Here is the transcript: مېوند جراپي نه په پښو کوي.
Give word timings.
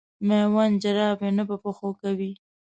مېوند 0.27 0.75
جراپي 0.83 1.29
نه 1.37 1.43
په 1.49 1.55
پښو 1.63 1.89
کوي. 2.01 2.31